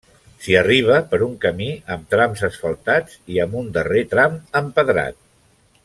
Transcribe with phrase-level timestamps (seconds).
[0.43, 5.21] S'hi arriba per un camí amb trams asfaltats i amb un darrer tram empedrat.